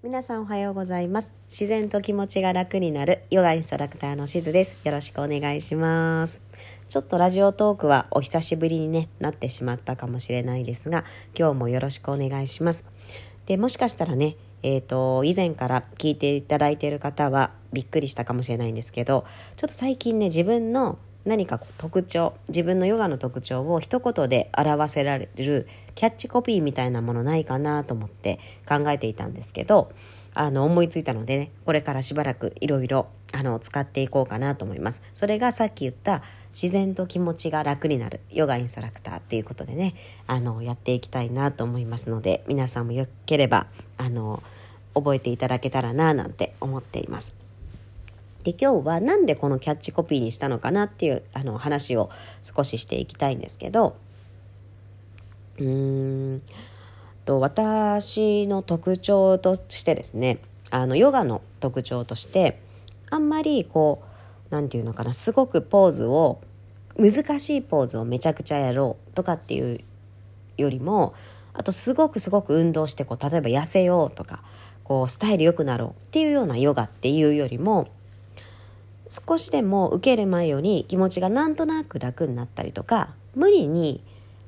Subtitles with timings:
[0.00, 1.34] 皆さんおはようございます。
[1.48, 4.78] 自然と気持ちが楽になるヨガインストラクターのしずです。
[4.84, 6.40] よろしくお願いします。
[6.88, 11.04] ちょっとラジオトークはお久しぶりに、ね、なってしまったかもしれないですが
[11.36, 12.84] 今日もよろしくお願いします。
[13.46, 19.24] でもしかしたらねえーと、以前から聞いていただいている方はびっくりしたかもしれないんですけど
[19.56, 29.92] ちょっと最近ね自分の何か特徴自分のヨガの特徴を一言で表せられるキャッチコピーみたいなものないかなと思って考えていたんですけど
[30.34, 33.08] あの思いついたのでねこれからしばらくいろいろ
[33.60, 39.94] 使っていこうかなと思いますそれがさっき言った自然と気持ちが楽になるヨガインストラクターっていうことでね
[40.26, 44.42] あのやっていきたいなと思いますので皆さんもよければあの
[44.94, 47.47] 覚えていただけたらななんて思っています。
[48.44, 52.10] で今日は何でこのキャッチコピーにしたのかなっていうあの話を
[52.42, 53.96] 少ししていきたいんですけど。
[55.58, 56.42] うーん。
[57.28, 60.38] と私の特徴としてですね
[60.70, 62.58] あのヨガの特徴として
[63.10, 64.06] あんまりこう
[64.48, 66.40] 何て言うのかなすごくポーズを
[66.96, 69.80] 難しいポーズをめちゃくちゃやろうとかっていう
[70.56, 71.12] よりも
[71.52, 74.42] あとすごくすごく運動してこう例えば痩せようとか
[74.82, 77.88] こうスタイル良くなろうっていうようなヨガっていうよりも
[79.08, 84.02] 少しでも受ける前より気持ちがなんとなく楽になったりとか無理に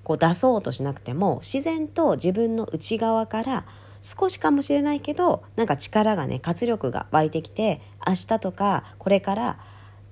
[0.04, 3.64] こう出そうとしなくても自然と自分の内側から
[4.02, 9.58] 少しかもしれないけどなんか力がね活力が湧いてきて明日とかこれから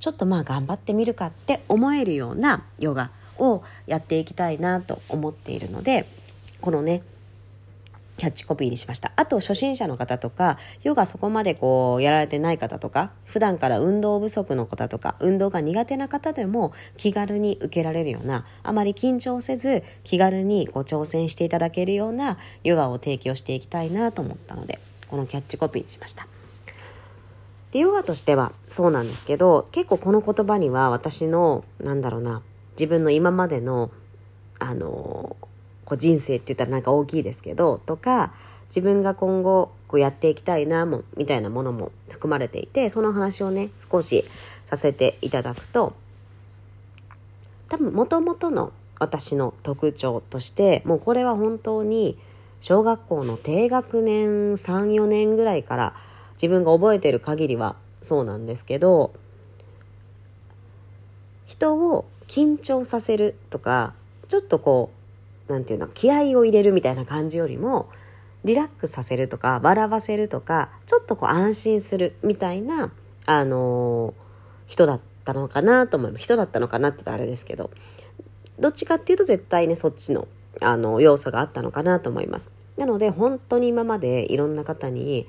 [0.01, 6.07] ちょっとまあ頑張ってみるかって思えるようなヨガをやっていきたいなと思っているので
[6.61, 7.03] このね
[8.19, 9.13] キャッチコピーにしました。
[9.17, 26.27] あと初心者の方とか、ヨガそこまでこうやられてない方とか、普段から運動不足の方とか、運動が苦手な方でも気軽に受けられるような、あまり緊張せず気軽にこう挑戦していただけるようなヨガを提供していきたいなと思ったので、このキャッチコピーにしました。
[27.71, 32.43] で、ヨガとしてはそうなんですけど、結構この言葉には私の、なんだろうな、
[32.73, 33.91] 自分の今までの、
[34.59, 35.37] あの
[35.89, 38.35] こう人生って言ったらなんか大きいですけどとか
[38.67, 44.27] 自分が今後こうやっていきたいなもみたいなものも含まれていてその話をね少し
[44.67, 45.95] させていただくと
[47.71, 52.19] 多分もともとの私の特徴としてもうこれは本当に
[52.61, 55.95] 小学校の低学年34年ぐらいから
[56.35, 59.15] 自分が覚えてる限りはそうなんですけど
[61.47, 63.95] 人を緊張させるとか
[64.29, 64.98] ちょっとこう
[65.49, 67.89] 何て言うの気合を入れるみたいな感じよりも
[68.45, 72.93] リラックスさせるとか笑わせるとかちょっとこう安心するみたいな、
[73.27, 74.13] あのー、
[74.67, 76.25] 人だったのかなと思います。
[76.25, 77.71] 人だったのかなって言ったらあれですけど
[78.59, 80.29] どっちかっていうと絶対ねそっちの
[80.61, 82.51] あの要素があったのかなと思います。
[82.77, 85.27] なので本当に今までいろんな方に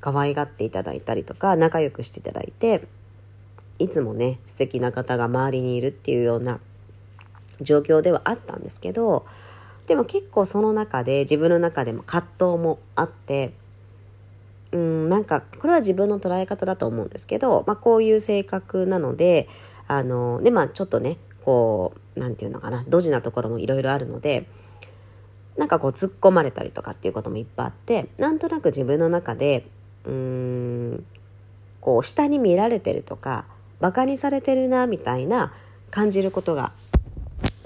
[0.00, 2.86] 可愛がっていただいたりとか仲良くしていただいて
[3.78, 6.60] いつもね素敵な方が周りにいるっていうような
[7.60, 9.26] 状況ではあったんですけど
[9.88, 13.54] でも結構その中で自分の中でも葛藤もあって
[14.70, 19.48] うんなんかこれは自分の捉え方だと思うんですけど、まあ、こういう性格なので
[19.88, 24.46] あのでまあちょっとねこう何て言うのかなドジなところもいろいろあるので
[25.56, 29.66] なんかこう突っ込まれたりとかっていうこともいっぱいあってなんとなく自分の中で
[30.04, 31.04] うーん
[31.80, 33.46] こう下に見られてるとか
[33.80, 35.54] バカにされてるなみたいな
[35.90, 36.72] 感じることが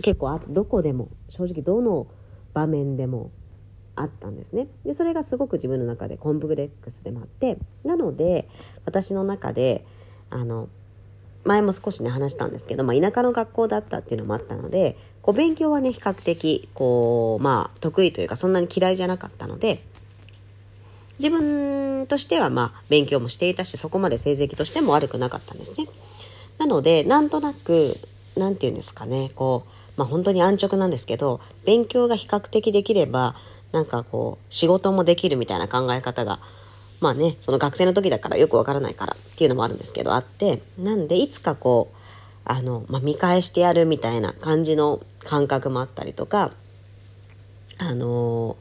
[0.03, 2.07] 結構あどこでも正直どの
[2.53, 3.31] 場面でも
[3.95, 4.69] あったんですね。
[4.85, 8.49] でそれがすごく自分の中でコンプレックスでもあってなので
[8.85, 9.85] 私の中で
[10.31, 10.69] あの
[11.45, 19.84] 前も少しね話したんですけど、まあ、田舎の学校だったっていうのもあったのでこう勉強はね比較的こうまあ得意というかそんなに嫌いじゃなかったので
[21.19, 25.89] 自分としてはまあ勉強もしていたしそこまで成績としても悪くなかったんですね。
[26.59, 27.97] なのでなんとなく
[28.37, 33.34] 何て言うんですかねこうまあ本当に安直なんですけど勉強が比較的できれば
[33.72, 36.41] なんかこう仕事もできるみたいな考え方が
[37.00, 41.97] まあねその学生の時だからよくわからないからっていうのもあるんですけどあってなんでいつかこう
[42.44, 46.53] あの、まあ、見返してやるみたいな感じの感覚もあったりとか
[47.78, 48.56] あのー、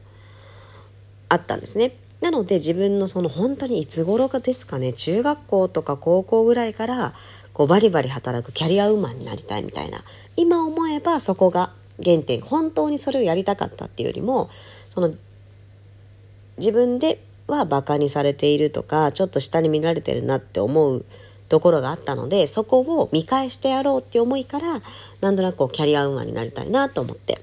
[1.28, 1.96] あったんですね。
[2.20, 7.14] なので自分のその本当にいつ頃かですかね中学校とか高校ぐらいから
[7.54, 10.04] こうバリバリ働くキャリアウーマンになりたいみたいな。
[10.36, 11.72] 今思えばそこが
[12.02, 12.40] 原点。
[12.40, 14.50] 本当にそれをやりたかったっていうよりも
[14.90, 15.12] その
[16.58, 21.04] 自分ではバカにされているとかちょっと下に見られてるなって思う
[21.48, 24.82] ところがあったのでそこを見返してやろうっていう思いから
[25.20, 27.40] なんとなくこうキャリアウーマンになりたいなと思って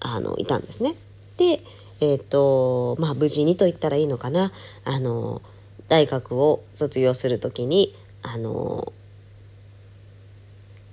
[0.00, 0.94] あのいたんですね。
[1.36, 1.60] で
[2.00, 4.52] えっ、とまあ無事にと言ったらいいのかな。
[4.84, 5.42] あの
[5.88, 8.92] 大学を卒業する時にあの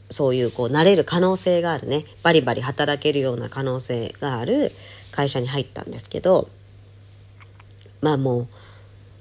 [0.09, 2.05] そういうこうなれる可能性があるね。
[2.23, 4.71] バリバリ働けるような可能性がある
[5.11, 6.49] 会社に入ったんですけど
[8.01, 8.47] まあもう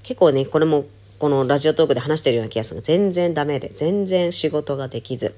[0.02, 0.84] 結構ねこれも
[1.18, 2.82] このラジオトークで話してるような気がする。
[2.82, 5.34] 全然ダメで全然仕事ができず。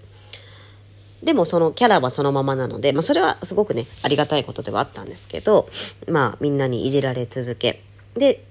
[1.23, 5.69] でもそのキャラはそのままなので、まあ、それはすごくねありがたいことではあったんですけど
[6.09, 7.83] まあみんなにいじられ続け。
[8.17, 8.45] で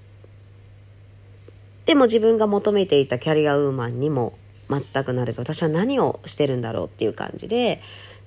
[1.86, 4.36] でも自分が求めていたキャリアウーマンにも
[4.70, 7.82] 全くなれず私は何をしてるんだろうっていう感じで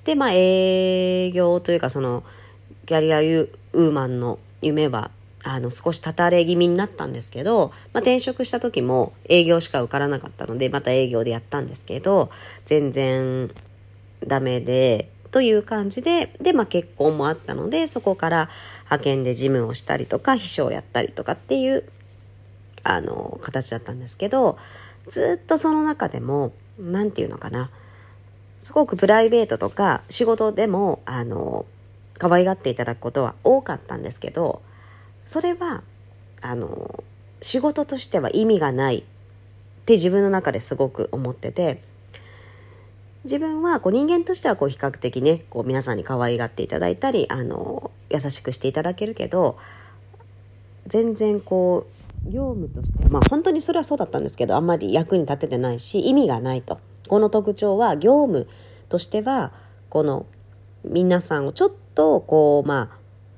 [0.06, 2.24] でまあ営業というかその
[2.86, 5.12] キャリアウーマンの夢は
[5.44, 12.30] あの少したたれ気味になったんですけど、まあ、転職した時も営業しか受からなかったのでまた営業でやったんですけど
[12.66, 13.52] 全然
[14.26, 18.50] ダメでという感じでで、まあ、結婚もあったのでそこから
[18.86, 21.90] 派遣で事務をしたりとか秘書をやったりとかっていう
[22.84, 24.58] あの形だったんですけど
[25.08, 27.70] ずっとその中でも何て言うのかな。
[28.62, 31.66] すごくプライベートとか仕事でもあの
[32.18, 34.62] 可愛がっていただくことは多かったんですけど
[35.26, 35.82] それは
[36.42, 37.04] あの
[37.42, 39.04] 仕事としては意味がないっ
[39.86, 41.82] て自分の中ですごく思ってて
[43.24, 49.58] 自分はこう人間としてはこう比較的ねこう皆さんに可愛がっていただいたりあの優しくしていただけるけど
[50.88, 51.99] 全然こう
[52.30, 58.48] 業務としてまあ本当にそれはそうだったんですけどあんまり役に立ててないし意味がないとこの特徴は業務
[58.88, 59.52] としては
[59.90, 60.26] この
[60.84, 62.98] 皆さんをちょっとこうまあ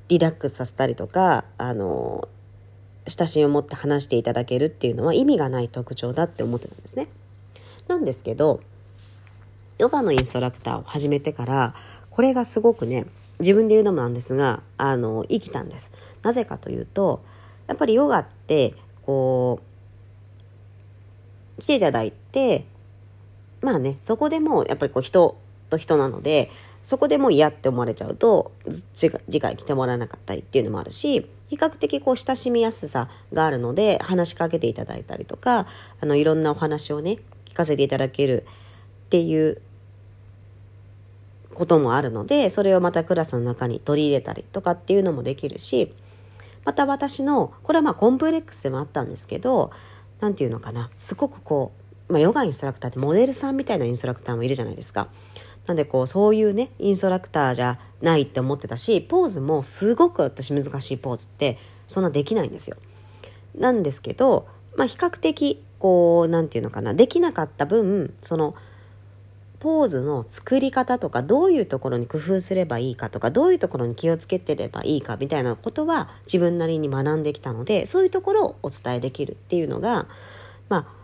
[0.09, 2.27] リラックスさせたりとかあの
[3.07, 7.07] 親しみを持って話していただけるっていうのは意味がない特徴だって思ってたんですね。
[7.87, 8.61] なんですけど
[9.79, 11.75] ヨガのインストラクターを始めてから
[12.09, 13.05] これがすごくね
[13.39, 15.91] 自分で言うのもなんですがあの生きたんです。
[16.21, 17.23] なぜかというと
[17.67, 18.73] やっぱりヨガって
[19.03, 19.61] こ
[21.57, 22.65] う来ていただいて
[23.61, 25.37] まあねそこでもやっぱりこう人
[25.69, 26.49] と人なので
[26.83, 28.51] そこでも嫌って思われちゃうと
[28.93, 35.67] 次回来てもらえなかったりっていうのもあるし比較的こう親しみやすさがあるので話しかけていただいたりとか
[35.99, 38.45] あのいろんなお話をね聞かせていただける
[39.05, 39.61] っていう
[41.53, 45.93] こともあるのでそれをまたクラスの中に取り入れたりとかっていうのもできるし
[46.63, 49.71] また私のこれはまあコンプレックスでもあったんですけど
[50.19, 51.71] 何て言うのかなすごくこ
[52.09, 55.09] う、まあ、ヨガインストラクターってモデルさんみたいなインストラクターもいるじゃないですか。
[55.67, 62.77] なんでこうそういうねインストラクターじゃないって思ってたしポーズもすごく私難しいポーズってそんなできないんですよ。
[63.55, 68.55] なんですけど、まあ、比較的こう何て言うのかなできなかった分その
[69.61, 80.07] ポーズの作り方とかどういうところに工夫すればいいかとかどういうところに気をつけてればいいかみたいなことは自分なりに学んできたのでそういうところをお伝えできるっていうのが
[80.67, 81.01] まあ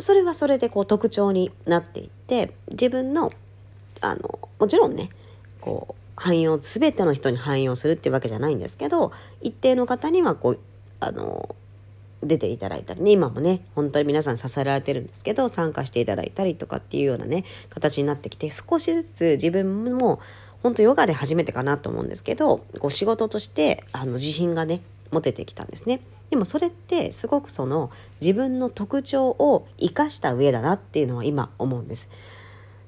[0.00, 3.32] それはそれでこう特徴になっていって自分の
[4.00, 5.10] あのもちろんね
[5.60, 10.58] こう汎用全ての人に汎用するっていうわけじゃないんですけど一定の方にはこう
[10.98, 11.54] あの
[12.22, 13.10] 出ていただいたりね。
[13.10, 20.20] 今もね本当に皆さん支えられてるんですけど参加していただいたりとかっていうようなね形になってきて少しずつ自分も
[20.62, 26.00] 本当ヨガで初めてかなと思うんですけどこう仕事としてあの自信がね持ててきたんですね。
[26.30, 27.90] でもそれってすごくその
[28.22, 32.08] 自分の特徴を生かした上だなっていうのは今思うんです。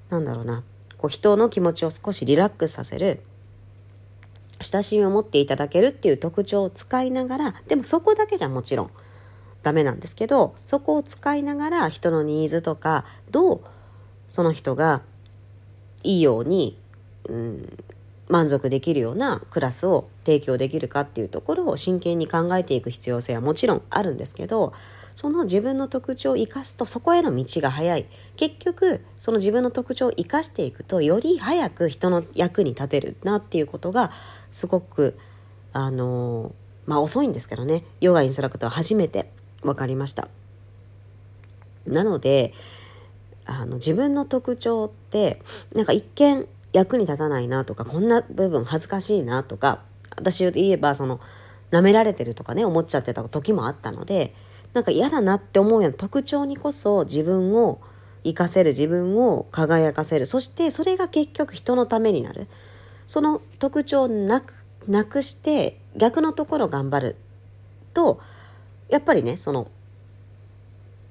[0.08, 0.62] なんだろうな。
[0.96, 3.20] こう人の気持ちを少しリラックスさせる
[4.60, 8.90] 親しみを持っていただけるっていう特徴を使いながらでもそこだけじゃもちろん
[9.64, 13.60] ダメなんですけどそこを使いながら人のニーズとかどう
[14.28, 15.02] その人が
[16.04, 16.78] いいように、
[17.28, 17.78] うん、
[18.28, 24.74] 満足できるようなクラスを提供できるかっていうところを真剣に考えていく必要性はもちろんあるんですけど
[25.14, 28.06] その自分の特徴を生かすとそこへの道が早い。
[28.36, 34.10] 結局その自分の特徴を生かしていくとより早く人の役に立てるなっていうことが
[34.50, 35.16] すごく
[35.72, 36.52] あの
[36.86, 37.84] まあ遅いんですけどね。
[38.00, 39.30] ヨガインストラクター初めて。
[39.64, 40.28] 分かりました。
[41.86, 42.54] なので
[43.44, 45.42] あの自分の特徴って
[45.74, 49.82] なんか一見役に立たないなとかこんな部分恥ずかしいなとか
[50.16, 51.20] 私で言えばその
[51.70, 54.34] 舐められてるとかね思っちゃってた時もあったので
[54.72, 57.80] なんか嫌だなって思うような特徴にこそ自分を
[58.24, 62.48] 活かせる自分を輝かせるそしてそれが結局人のためになる。
[63.06, 64.54] その特徴をなく
[64.88, 67.16] なくして逆のところ頑張る
[67.92, 68.20] と
[68.88, 69.70] やっぱりねその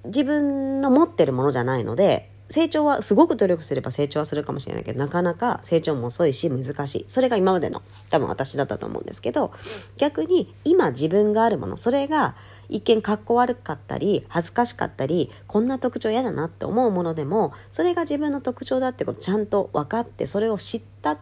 [0.06, 7.06] 自分の持ってるものじゃないので成長はすごく努力すれば成長はするかもしれないけどなかなか成長も遅いし難しい。
[7.08, 9.53] それが今までの多分私だったと思うんですけど
[9.98, 12.36] 逆に今自分があるものそれが
[12.70, 21.18] 一見かっこ悪かったり恥ずかしかったりこんな特徴嫌だなって思うものでもそれが自分の特徴だってことちゃんと分かってそれを知った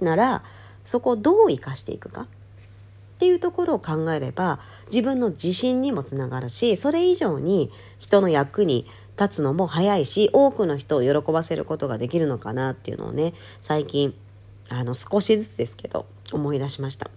[0.00, 0.42] なら
[0.84, 2.26] そこをどう生かしていくか
[3.22, 8.84] っていうところを考えれば自分の自信にもつながるしそれ以上に人の役に
[9.16, 14.12] 立つのも早いし多くの人を喜ばせることができるのかなっていうのをね最近
[14.70, 17.12] あの少しずつですけど思い出しました。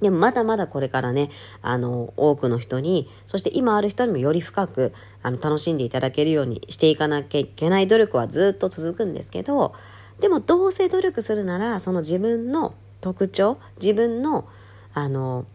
[0.00, 4.92] でもまだまだこれからね、あの、多くの人に、そして今ある人にもより深く、
[5.22, 9.76] あの、楽しんでいただけるようにしていかなきゃいけない努力はずっと続くんですけど、
[10.18, 14.48] でもどうせ努力するなら、その自分の特徴、自分の、
[14.94, 15.46] あの、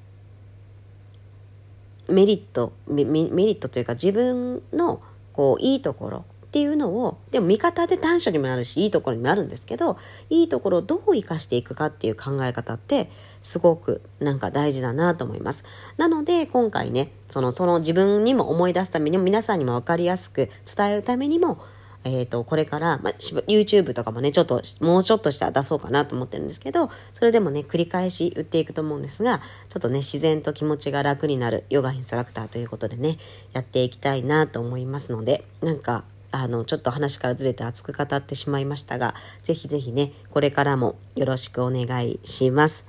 [2.10, 5.02] メリットメリットというか自分の
[5.34, 9.98] こういいところっていうのをでも味方で短所にもなるしいいところにもあるんですけど
[10.30, 15.66] いいところをどう生かしていくかっていう考え方ってすごくなんか大事だなと思います。
[15.98, 21.60] なので今回ねそのその自分にも思い出すためにも皆さんにも分かりやすく伝えるためにも
[22.04, 33.18] えっ、ー、と、これから、まあ、YouTube とかもね、ちょっと、もうちょっとしたら出そうかなと思ってるんですけど、それでもね、繰り返し売っていくと思うんですが、ちょっとね、自然と気持ちが楽になるヨガインストラクターということでね、
[33.54, 42.86] やっていきたいなと思いますので、なんか、あの、ちょっと話からずれて熱く語ってしまいましたが、ぜひぜひね、これからもよろしくお願いします。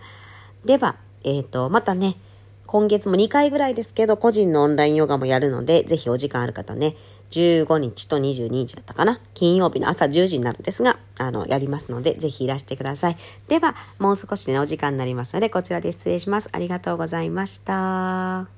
[0.64, 2.16] では、えっ、ー、と、またね、
[2.66, 6.96] 今月も2回ぐらいですけど、個人のオンラインヨガもやるので、ぜひお時間ある方ね、
[7.30, 13.16] 15日と22日だったかな、金曜日の朝10時になるんですが、あの、やりますので、ぜひいらしてください。
[13.49, 16.49] では、もう少しね、お時間になりますので、こちらで失礼します。
[16.52, 18.57] ありがとうございました。